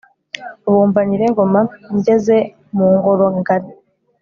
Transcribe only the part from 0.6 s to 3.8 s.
bumva nyiringoma ngeze mu ngorongari